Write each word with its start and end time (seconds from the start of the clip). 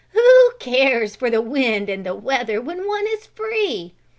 Who 0.13 0.51
cares 0.57 1.15
for 1.15 1.29
the 1.29 1.43
wind 1.43 1.87
and 1.87 2.05
weather 2.23 2.59
when 2.59 2.87
one 2.87 3.05
is 3.05 3.27
free? 3.27 3.93